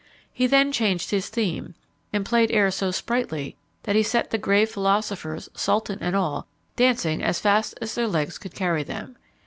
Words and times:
He 0.33 0.47
then 0.47 0.71
changed 0.71 1.11
his 1.11 1.29
theme, 1.29 1.75
and 2.11 2.25
played 2.25 2.49
airs 2.49 2.73
so 2.73 2.89
sprightly, 2.89 3.55
that 3.83 3.95
he 3.95 4.01
set 4.01 4.31
the 4.31 4.39
grave 4.39 4.67
philosophers, 4.71 5.47
sultan 5.53 5.99
and 6.01 6.15
all, 6.15 6.47
dancing 6.75 7.21
as 7.21 7.39
fast 7.39 7.77
as 7.83 7.93
their 7.93 8.07
legs 8.07 8.39
could 8.39 8.55
carry 8.55 8.81
them. 8.81 9.15